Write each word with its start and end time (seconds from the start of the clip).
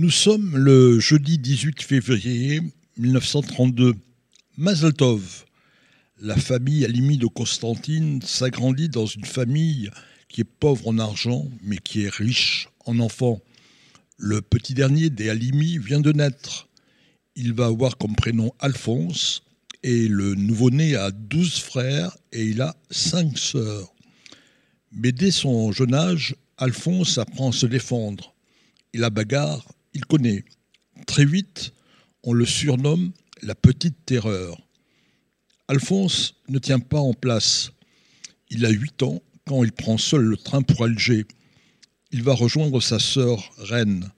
Nous 0.00 0.12
sommes 0.12 0.56
le 0.56 1.00
jeudi 1.00 1.38
18 1.38 1.82
février 1.82 2.62
1932. 2.98 3.96
Mazel 4.56 4.94
Tov. 4.94 5.44
La 6.20 6.36
famille 6.36 6.84
Alimi 6.84 7.18
de 7.18 7.26
Constantine 7.26 8.22
s'agrandit 8.22 8.88
dans 8.88 9.06
une 9.06 9.24
famille 9.24 9.90
qui 10.28 10.42
est 10.42 10.44
pauvre 10.44 10.86
en 10.86 11.00
argent, 11.00 11.50
mais 11.64 11.78
qui 11.78 12.02
est 12.02 12.14
riche 12.14 12.68
en 12.86 13.00
enfants. 13.00 13.40
Le 14.16 14.40
petit 14.40 14.72
dernier 14.72 15.10
des 15.10 15.30
Alimi 15.30 15.78
vient 15.78 15.98
de 15.98 16.12
naître. 16.12 16.68
Il 17.34 17.52
va 17.52 17.66
avoir 17.66 17.98
comme 17.98 18.14
prénom 18.14 18.52
Alphonse, 18.60 19.42
et 19.82 20.06
le 20.06 20.36
nouveau-né 20.36 20.94
a 20.94 21.10
12 21.10 21.58
frères 21.58 22.16
et 22.30 22.44
il 22.44 22.60
a 22.60 22.76
5 22.92 23.36
sœurs. 23.36 23.92
Mais 24.92 25.10
dès 25.10 25.32
son 25.32 25.72
jeune 25.72 25.94
âge, 25.94 26.36
Alphonse 26.56 27.18
apprend 27.18 27.48
à 27.48 27.52
se 27.52 27.66
défendre. 27.66 28.32
Et 28.94 28.98
la 28.98 29.10
bagarre, 29.10 29.66
il 29.98 30.06
connaît. 30.06 30.44
Très 31.08 31.24
vite, 31.24 31.72
on 32.22 32.32
le 32.32 32.46
surnomme 32.46 33.10
la 33.42 33.56
petite 33.56 34.06
terreur. 34.06 34.56
Alphonse 35.66 36.36
ne 36.48 36.60
tient 36.60 36.78
pas 36.78 37.00
en 37.00 37.14
place. 37.14 37.72
Il 38.48 38.64
a 38.64 38.70
8 38.70 39.02
ans 39.02 39.20
quand 39.44 39.64
il 39.64 39.72
prend 39.72 39.98
seul 39.98 40.22
le 40.22 40.36
train 40.36 40.62
pour 40.62 40.84
Alger. 40.84 41.26
Il 42.12 42.22
va 42.22 42.32
rejoindre 42.32 42.80
sa 42.80 43.00
sœur 43.00 43.50
Reine. 43.58 44.12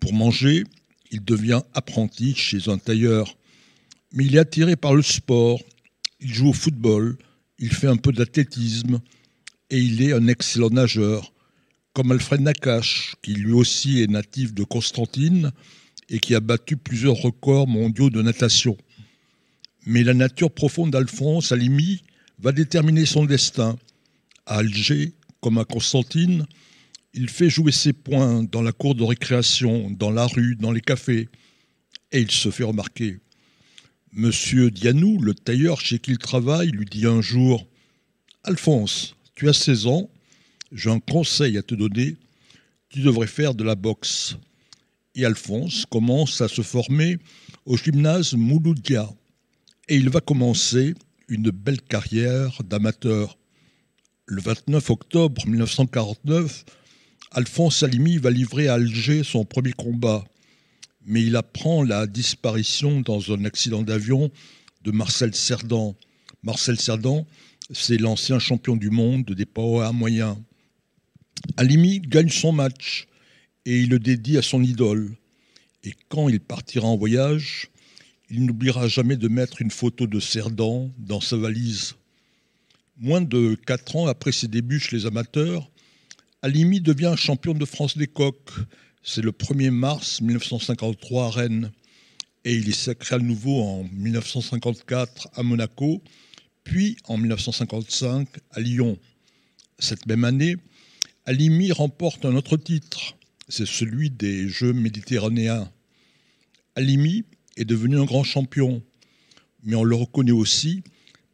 Pour 0.00 0.14
manger, 0.14 0.64
il 1.10 1.22
devient 1.22 1.60
apprenti 1.74 2.34
chez 2.34 2.70
un 2.70 2.78
tailleur. 2.78 3.36
Mais 4.12 4.24
il 4.24 4.36
est 4.36 4.40
attiré 4.40 4.74
par 4.74 4.94
le 4.94 5.02
sport. 5.02 5.60
Il 6.18 6.32
joue 6.32 6.48
au 6.48 6.54
football, 6.54 7.18
il 7.58 7.74
fait 7.74 7.88
un 7.88 7.98
peu 7.98 8.10
d'athlétisme 8.10 9.02
et 9.68 9.78
il 9.78 10.00
est 10.00 10.14
un 10.14 10.28
excellent 10.28 10.70
nageur, 10.70 11.30
comme 11.96 12.12
Alfred 12.12 12.42
Nakache, 12.42 13.14
qui 13.22 13.32
lui 13.32 13.52
aussi 13.52 14.02
est 14.02 14.06
natif 14.06 14.52
de 14.52 14.64
Constantine 14.64 15.50
et 16.10 16.18
qui 16.18 16.34
a 16.34 16.40
battu 16.40 16.76
plusieurs 16.76 17.16
records 17.16 17.66
mondiaux 17.66 18.10
de 18.10 18.20
natation. 18.20 18.76
Mais 19.86 20.04
la 20.04 20.12
nature 20.12 20.50
profonde 20.50 20.90
d'Alphonse 20.90 21.52
Alimi 21.52 22.02
va 22.38 22.52
déterminer 22.52 23.06
son 23.06 23.24
destin. 23.24 23.78
À 24.44 24.58
Alger, 24.58 25.14
comme 25.40 25.56
à 25.56 25.64
Constantine, 25.64 26.44
il 27.14 27.30
fait 27.30 27.48
jouer 27.48 27.72
ses 27.72 27.94
poings 27.94 28.42
dans 28.42 28.60
la 28.60 28.72
cour 28.72 28.94
de 28.94 29.02
récréation, 29.02 29.90
dans 29.90 30.10
la 30.10 30.26
rue, 30.26 30.54
dans 30.54 30.72
les 30.72 30.82
cafés, 30.82 31.30
et 32.12 32.20
il 32.20 32.30
se 32.30 32.50
fait 32.50 32.64
remarquer. 32.64 33.20
Monsieur 34.12 34.70
Dianou, 34.70 35.18
le 35.22 35.32
tailleur 35.32 35.80
chez 35.80 35.98
qui 35.98 36.10
il 36.10 36.18
travaille, 36.18 36.68
lui 36.72 36.84
dit 36.84 37.06
un 37.06 37.22
jour 37.22 37.66
Alphonse, 38.44 39.16
tu 39.34 39.48
as 39.48 39.54
16 39.54 39.86
ans, 39.86 40.10
j'ai 40.76 40.90
un 40.90 41.00
conseil 41.00 41.58
à 41.58 41.62
te 41.62 41.74
donner, 41.74 42.16
tu 42.88 43.00
devrais 43.00 43.26
faire 43.26 43.54
de 43.54 43.64
la 43.64 43.74
boxe. 43.74 44.36
Et 45.14 45.24
Alphonse 45.24 45.86
commence 45.86 46.40
à 46.40 46.48
se 46.48 46.62
former 46.62 47.18
au 47.64 47.76
gymnase 47.76 48.34
Mouloudia. 48.34 49.08
Et 49.88 49.96
il 49.96 50.10
va 50.10 50.20
commencer 50.20 50.94
une 51.28 51.50
belle 51.50 51.80
carrière 51.80 52.62
d'amateur. 52.62 53.38
Le 54.26 54.42
29 54.42 54.90
octobre 54.90 55.46
1949, 55.46 56.64
Alphonse 57.32 57.78
Salimi 57.78 58.18
va 58.18 58.30
livrer 58.30 58.68
à 58.68 58.74
Alger 58.74 59.24
son 59.24 59.44
premier 59.44 59.72
combat 59.72 60.24
mais 61.06 61.22
il 61.22 61.36
apprend 61.36 61.84
la 61.84 62.06
disparition 62.06 63.00
dans 63.00 63.32
un 63.32 63.44
accident 63.44 63.82
d'avion 63.82 64.30
de 64.82 64.90
Marcel 64.90 65.34
Cerdan. 65.34 65.94
Marcel 66.42 66.78
Cerdan, 66.78 67.24
c'est 67.70 67.96
l'ancien 67.96 68.38
champion 68.40 68.76
du 68.76 68.90
monde 68.90 69.24
des 69.24 69.46
poids 69.46 69.92
moyens. 69.92 70.36
Alimi 71.56 72.00
gagne 72.00 72.28
son 72.28 72.52
match 72.52 73.06
et 73.64 73.80
il 73.80 73.90
le 73.90 73.98
dédie 73.98 74.38
à 74.38 74.42
son 74.42 74.62
idole. 74.62 75.14
Et 75.84 75.94
quand 76.08 76.28
il 76.28 76.40
partira 76.40 76.86
en 76.86 76.96
voyage, 76.96 77.68
il 78.30 78.44
n'oubliera 78.44 78.88
jamais 78.88 79.16
de 79.16 79.28
mettre 79.28 79.62
une 79.62 79.70
photo 79.70 80.06
de 80.06 80.20
Cerdan 80.20 80.90
dans 80.98 81.20
sa 81.20 81.36
valise. 81.36 81.94
Moins 82.98 83.20
de 83.20 83.56
quatre 83.66 83.96
ans 83.96 84.06
après 84.06 84.32
ses 84.32 84.48
débuts 84.48 84.80
chez 84.80 84.96
les 84.96 85.06
amateurs, 85.06 85.70
Alimi 86.42 86.80
devient 86.80 87.14
champion 87.16 87.54
de 87.54 87.64
France 87.64 87.96
des 87.96 88.06
coqs 88.06 88.52
c'est 89.08 89.22
le 89.22 89.30
1er 89.30 89.70
mars 89.70 90.20
1953 90.20 91.26
à 91.26 91.30
Rennes. 91.30 91.70
Et 92.44 92.54
il 92.54 92.68
est 92.68 92.72
sacré 92.72 93.14
à 93.14 93.18
nouveau 93.18 93.62
en 93.62 93.84
1954 93.84 95.28
à 95.32 95.44
Monaco, 95.44 96.02
puis 96.64 96.96
en 97.04 97.16
1955 97.16 98.28
à 98.50 98.60
Lyon. 98.60 98.98
Cette 99.78 100.06
même 100.06 100.24
année, 100.24 100.56
Alimi 101.26 101.72
remporte 101.72 102.24
un 102.24 102.34
autre 102.36 102.56
titre, 102.56 103.16
c'est 103.48 103.66
celui 103.66 104.10
des 104.10 104.48
Jeux 104.48 104.72
méditerranéens. 104.72 105.70
Alimi 106.74 107.24
est 107.56 107.64
devenu 107.64 107.98
un 107.98 108.04
grand 108.04 108.24
champion, 108.24 108.82
mais 109.64 109.74
on 109.74 109.84
le 109.84 109.96
reconnaît 109.96 110.32
aussi 110.32 110.82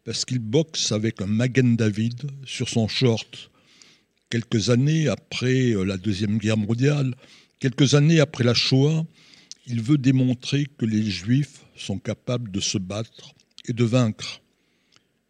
parce 0.04 0.24
qu'il 0.24 0.38
boxe 0.38 0.92
avec 0.92 1.20
un 1.22 1.26
Magen 1.26 1.76
David 1.76 2.22
sur 2.44 2.68
son 2.68 2.88
short. 2.88 3.50
Quelques 4.30 4.70
années 4.70 5.08
après 5.08 5.74
la 5.84 5.98
Deuxième 5.98 6.38
Guerre 6.38 6.56
mondiale, 6.56 7.14
Quelques 7.62 7.94
années 7.94 8.18
après 8.18 8.42
la 8.42 8.54
Shoah, 8.54 9.06
il 9.68 9.82
veut 9.82 9.96
démontrer 9.96 10.66
que 10.66 10.84
les 10.84 11.08
Juifs 11.08 11.64
sont 11.76 12.00
capables 12.00 12.50
de 12.50 12.58
se 12.58 12.76
battre 12.76 13.36
et 13.68 13.72
de 13.72 13.84
vaincre. 13.84 14.42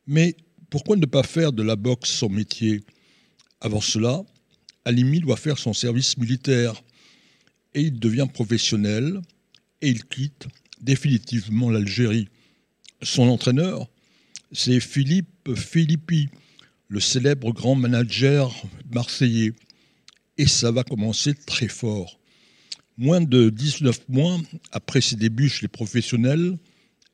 Mais 0.07 0.35
pourquoi 0.71 0.97
ne 0.97 1.05
pas 1.05 1.25
faire 1.25 1.53
de 1.53 1.63
la 1.63 1.77
boxe 1.77 2.11
son 2.11 2.31
métier? 2.31 2.85
Avant 3.61 3.83
cela, 3.83 4.25
Alimi 4.85 5.21
doit 5.21 5.37
faire 5.37 5.59
son 5.59 5.73
service 5.73 6.17
militaire 6.19 6.83
et 7.75 7.83
il 7.83 7.99
devient 7.99 8.29
professionnel 8.33 9.21
et 9.81 9.89
il 9.89 10.05
quitte 10.05 10.49
définitivement 10.81 11.71
l'Algérie. 11.71 12.29
Son 13.03 13.29
entraîneur, 13.29 13.89
c'est 14.53 14.81
Philippe 14.81 15.55
Philippi, 15.55 16.29
le 16.89 17.01
célèbre 17.01 17.53
grand 17.53 17.75
manager 17.75 18.55
marseillais. 18.93 19.53
Et 20.39 20.47
ça 20.47 20.71
va 20.71 20.85
commencer 20.85 21.35
très 21.35 21.69
fort. 21.69 22.19
Moins 22.99 23.21
de 23.21 23.51
19 23.51 24.09
mois 24.09 24.39
après 24.73 25.01
ses 25.01 25.17
débuts 25.17 25.49
chez 25.49 25.63
les 25.63 25.69
professionnels, 25.69 26.59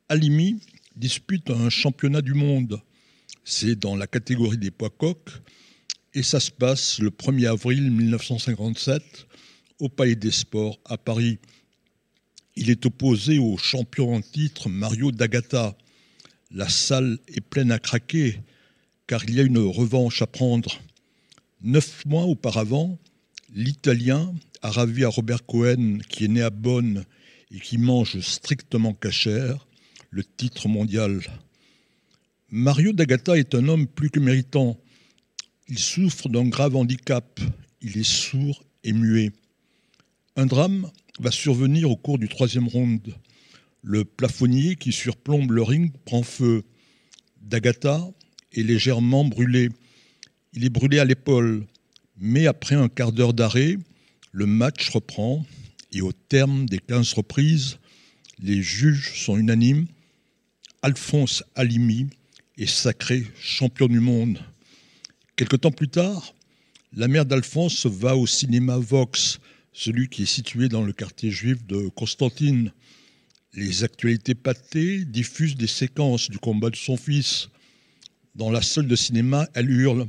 Alimi 0.09 0.61
dispute 0.97 1.51
un 1.51 1.71
championnat 1.71 2.23
du 2.23 2.35
monde. 2.35 2.81
C'est 3.45 3.77
dans 3.77 3.97
la 3.97 4.07
catégorie 4.07 4.59
des 4.59 4.71
poids 4.71 4.91
coqs 4.91 5.31
et 6.19 6.25
ça 6.25 6.41
se 6.41 6.51
passe 6.51 6.99
le 6.99 7.11
1er 7.11 7.47
avril 7.47 7.93
1957 7.93 9.29
au 9.79 9.89
Palais 9.89 10.17
des 10.17 10.33
Sports 10.33 10.81
à 10.85 10.99
Paris. 10.99 11.39
Il 12.57 12.71
est 12.71 12.87
opposé 12.87 13.39
au 13.39 13.57
champion 13.57 14.17
en 14.17 14.21
titre 14.21 14.69
Mario 14.69 15.13
D'Agata. 15.13 15.79
La 16.51 16.69
salle 16.69 17.21
est 17.29 17.41
pleine 17.41 17.71
à 17.71 17.79
craquer 17.79 18.41
car 19.07 19.23
il 19.27 19.37
y 19.37 19.39
a 19.39 19.45
une 19.45 19.59
revanche 19.59 20.21
à 20.21 20.27
prendre. 20.27 20.81
Neuf 21.63 22.05
mois 22.05 22.25
auparavant, 22.25 22.99
l'Italien 23.55 24.35
a 24.63 24.73
ravi 24.73 25.05
à 25.05 25.09
Robert 25.09 25.47
Cohen, 25.47 25.99
qui 26.09 26.25
est 26.25 26.29
né 26.29 26.43
à 26.43 26.51
Bonn 26.51 27.05
et 27.53 27.61
qui 27.61 27.79
mange 27.79 28.19
strictement 28.19 28.93
cachère, 28.93 29.69
le 30.11 30.25
titre 30.25 30.67
mondial. 30.67 31.21
Mario 32.51 32.93
D'Agata 32.93 33.39
est 33.39 33.55
un 33.55 33.69
homme 33.69 33.87
plus 33.87 34.11
que 34.11 34.19
méritant. 34.19 34.81
Il 35.71 35.79
souffre 35.79 36.31
d'un 36.31 36.49
grave 36.49 36.77
handicap. 36.77 37.41
Il 37.83 37.99
est 37.99 38.09
sourd 38.09 38.65
et 38.85 38.95
muet. 38.95 39.33
Un 40.35 40.47
drame 40.47 40.91
va 41.21 41.31
survenir 41.31 41.91
au 41.91 41.97
cours 41.97 42.19
du 42.19 42.27
troisième 42.27 42.69
round. 42.69 43.15
Le 43.83 44.05
plafonnier 44.07 44.77
qui 44.77 44.93
surplombe 44.93 45.53
le 45.53 45.63
ring 45.63 45.93
prend 46.07 46.23
feu. 46.23 46.65
D'Agata 47.43 48.03
est 48.55 48.63
légèrement 48.63 49.27
brûlé. 49.27 49.69
Il 50.55 50.65
est 50.65 50.71
brûlé 50.71 51.01
à 51.01 51.05
l'épaule. 51.05 51.67
Mais 52.17 52.47
après 52.47 52.75
un 52.75 52.89
quart 52.89 53.13
d'heure 53.13 53.35
d'arrêt, 53.35 53.77
le 54.33 54.47
match 54.47 54.89
reprend 54.89 55.45
et 55.93 56.01
au 56.01 56.13
terme 56.13 56.67
des 56.67 56.79
15 56.79 57.13
reprises, 57.13 57.79
les 58.41 58.63
juges 58.63 59.13
sont 59.23 59.37
unanimes. 59.37 59.87
Alphonse 60.81 61.45
Alimi 61.55 62.09
est 62.57 62.67
sacré 62.67 63.27
champion 63.39 63.87
du 63.87 64.01
monde. 64.01 64.39
Quelque 65.39 65.55
temps 65.55 65.71
plus 65.71 65.89
tard, 65.89 66.35
la 66.93 67.07
mère 67.07 67.25
d'Alphonse 67.25 67.87
va 67.87 68.17
au 68.17 68.27
cinéma 68.27 68.77
Vox, 68.77 69.39
celui 69.73 70.09
qui 70.09 70.25
est 70.25 70.27
situé 70.27 70.69
dans 70.69 70.83
le 70.83 70.93
quartier 70.93 71.31
juif 71.31 71.65
de 71.65 71.87
Constantine. 71.91 72.73
Les 73.55 73.85
actualités 73.85 74.35
pâtées 74.35 75.05
diffusent 75.05 75.55
des 75.55 75.69
séquences 75.69 76.29
du 76.29 76.41
combat 76.41 76.71
de 76.71 76.77
son 76.77 76.97
fils. 76.97 77.51
Dans 78.35 78.51
la 78.51 78.63
salle 78.63 78.89
de 78.89 78.97
cinéma, 78.97 79.49
elle 79.55 79.71
hurle 79.71 80.09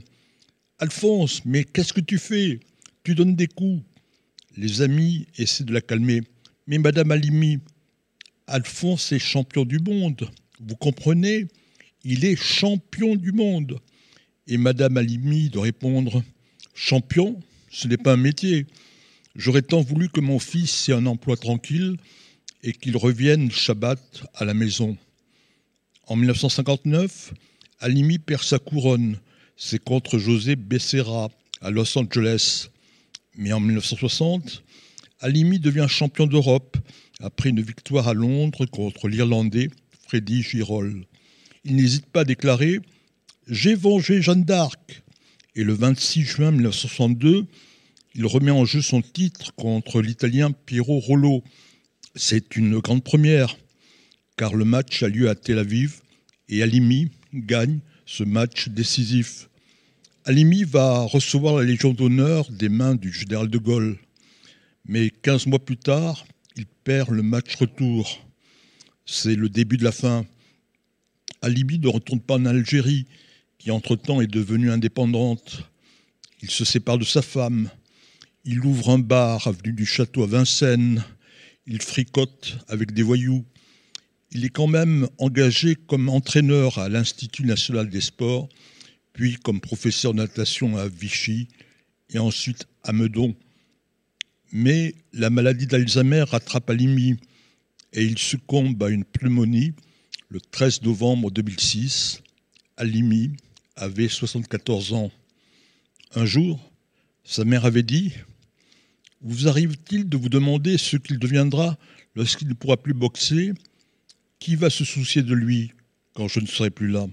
Alphonse, 0.79 1.45
mais 1.45 1.63
qu'est-ce 1.63 1.93
que 1.93 2.01
tu 2.01 2.17
fais? 2.17 2.59
Tu 3.03 3.13
donnes 3.13 3.35
des 3.35 3.45
coups. 3.45 3.83
Les 4.57 4.81
amis 4.81 5.27
essaient 5.37 5.63
de 5.63 5.73
la 5.73 5.81
calmer. 5.81 6.23
Mais 6.65 6.79
Madame 6.79 7.11
Alimi, 7.11 7.59
Alphonse 8.47 9.11
est 9.11 9.19
champion 9.19 9.63
du 9.63 9.77
monde. 9.77 10.27
Vous 10.59 10.75
comprenez? 10.75 11.45
Il 12.03 12.25
est 12.25 12.35
champion 12.35 13.15
du 13.15 13.31
monde. 13.31 13.79
Et 14.51 14.57
Madame 14.57 14.97
Alimi 14.97 15.49
de 15.49 15.59
répondre 15.59 16.23
Champion, 16.73 17.39
ce 17.69 17.87
n'est 17.87 17.97
pas 17.97 18.13
un 18.13 18.17
métier. 18.17 18.65
J'aurais 19.35 19.61
tant 19.61 19.81
voulu 19.81 20.09
que 20.09 20.21
mon 20.21 20.39
fils 20.39 20.89
ait 20.89 20.93
un 20.93 21.05
emploi 21.05 21.37
tranquille 21.37 21.97
et 22.63 22.73
qu'il 22.73 22.97
revienne 22.97 23.51
Shabbat 23.51 23.99
à 24.33 24.45
la 24.45 24.55
maison. 24.55 24.97
En 26.07 26.15
1959, 26.15 27.31
Alimi 27.79 28.17
perd 28.17 28.41
sa 28.41 28.57
couronne. 28.57 29.19
C'est 29.55 29.83
contre 29.83 30.17
José 30.17 30.55
Becerra 30.55 31.29
à 31.61 31.69
Los 31.69 31.95
Angeles. 31.95 32.69
Mais 33.37 33.53
en 33.53 33.59
1960, 33.59 34.63
Alimi 35.19 35.59
devient 35.59 35.85
champion 35.87 36.25
d'Europe 36.25 36.75
après 37.21 37.49
une 37.49 37.61
victoire 37.61 38.07
à 38.07 38.15
Londres 38.15 38.65
contre 38.65 39.09
l'Irlandais 39.09 39.69
Freddy 40.07 40.41
Girol. 40.41 41.05
Il 41.65 41.75
n'hésite 41.75 42.07
pas 42.07 42.21
à 42.21 42.25
déclarer 42.25 42.79
J'ai 43.49 43.73
vengé 43.73 44.21
Jeanne 44.21 44.43
d'Arc. 44.43 45.01
Et 45.55 45.63
le 45.63 45.73
26 45.73 46.21
juin 46.21 46.51
1962, 46.51 47.47
il 48.13 48.25
remet 48.27 48.51
en 48.51 48.63
jeu 48.63 48.83
son 48.83 49.01
titre 49.01 49.55
contre 49.55 50.03
l'Italien 50.03 50.51
Piero 50.51 50.99
Rollo. 50.99 51.43
C'est 52.15 52.55
une 52.55 52.77
grande 52.77 53.03
première, 53.03 53.57
car 54.37 54.53
le 54.53 54.65
match 54.65 55.01
a 55.01 55.09
lieu 55.09 55.29
à 55.29 55.35
Tel 55.35 55.57
Aviv 55.57 56.01
et 56.47 56.61
Alimi 56.61 57.09
gagne 57.33 57.79
ce 58.05 58.23
match 58.23 58.69
décisif. 58.69 59.49
Alimi 60.25 60.63
va 60.63 60.99
recevoir 60.99 61.55
la 61.55 61.63
Légion 61.63 61.91
d'honneur 61.91 62.51
des 62.51 62.69
mains 62.69 62.93
du 62.93 63.11
général 63.11 63.49
de 63.49 63.57
Gaulle. 63.57 63.97
Mais 64.85 65.09
15 65.09 65.47
mois 65.47 65.65
plus 65.65 65.77
tard, 65.77 66.23
il 66.55 66.67
perd 66.67 67.09
le 67.09 67.23
match 67.23 67.55
retour. 67.55 68.23
C'est 69.07 69.35
le 69.35 69.49
début 69.49 69.77
de 69.77 69.83
la 69.83 69.91
fin. 69.91 70.27
Alimi 71.41 71.79
ne 71.79 71.87
retourne 71.87 72.21
pas 72.21 72.35
en 72.35 72.45
Algérie, 72.45 73.07
qui 73.59 73.71
entre-temps 73.71 74.21
est 74.21 74.27
devenue 74.27 74.71
indépendante. 74.71 75.69
Il 76.41 76.49
se 76.49 76.65
sépare 76.65 76.97
de 76.97 77.03
sa 77.03 77.21
femme. 77.21 77.69
Il 78.45 78.65
ouvre 78.65 78.89
un 78.89 78.99
bar 78.99 79.47
avenue 79.47 79.73
du 79.73 79.85
Château 79.85 80.23
à 80.23 80.27
Vincennes. 80.27 81.03
Il 81.67 81.81
fricote 81.81 82.57
avec 82.69 82.93
des 82.93 83.03
voyous. 83.03 83.45
Il 84.31 84.45
est 84.45 84.49
quand 84.49 84.67
même 84.67 85.07
engagé 85.17 85.75
comme 85.75 86.07
entraîneur 86.07 86.79
à 86.79 86.87
l'Institut 86.87 87.43
national 87.43 87.89
des 87.89 88.01
sports, 88.01 88.47
puis 89.11 89.35
comme 89.35 89.59
professeur 89.59 90.13
de 90.13 90.19
natation 90.19 90.77
à 90.77 90.87
Vichy 90.87 91.49
et 92.11 92.19
ensuite 92.19 92.65
à 92.83 92.93
Meudon. 92.93 93.35
Mais 94.51 94.95
la 95.13 95.29
maladie 95.29 95.67
d'Alzheimer 95.67 96.23
rattrape 96.23 96.69
Alimi 96.69 97.17
et 97.91 98.03
il 98.03 98.17
succombe 98.17 98.81
à 98.81 98.89
une 98.89 99.03
pneumonie 99.03 99.73
le 100.29 100.39
13 100.39 100.83
novembre 100.83 101.29
2006. 101.31 102.21
Alimi 102.77 103.31
avait 103.79 104.09
74 104.09 104.93
ans. 104.93 105.11
Un 106.15 106.25
jour, 106.25 106.59
sa 107.23 107.45
mère 107.45 107.65
avait 107.65 107.83
dit 107.83 108.13
Vous 109.21 109.47
arrive-t-il 109.47 110.07
de 110.07 110.17
vous 110.17 110.29
demander 110.29 110.77
ce 110.77 110.97
qu'il 110.97 111.17
deviendra 111.17 111.77
lorsqu'il 112.15 112.47
ne 112.47 112.53
pourra 112.53 112.77
plus 112.77 112.93
boxer? 112.93 113.53
Qui 114.39 114.55
va 114.55 114.69
se 114.69 114.85
soucier 114.85 115.21
de 115.21 115.33
lui 115.33 115.71
quand 116.13 116.27
je 116.27 116.39
ne 116.39 116.45
serai 116.45 116.69
plus 116.69 116.89
là? 116.89 117.07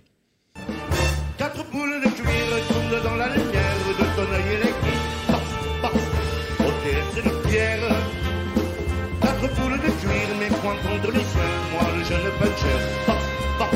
Contre 10.83 11.13
les 11.13 11.25
siens, 11.25 11.57
moi 11.73 11.91
le 11.97 12.05
jeune 12.05 12.31
puncher, 12.39 12.79
paf, 13.07 13.25
paf, 13.59 13.71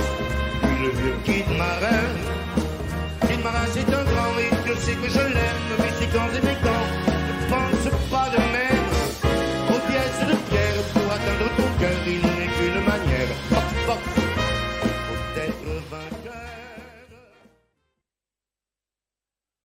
puis 0.63 0.85
le 0.85 0.91
vieux 0.91 1.15
kid 1.25 1.47
marin. 1.57 2.10
C'est 3.73 3.95
un 3.95 4.05
grand 4.05 4.39
et 4.39 4.51
je 4.67 4.75
sais 4.81 4.95
que 4.95 5.09
je 5.09 5.19
l'aime, 5.19 5.63
mais 5.79 5.91
c'est 5.99 6.07
quand 6.07 6.29
et 6.35 6.57
quand, 6.63 6.80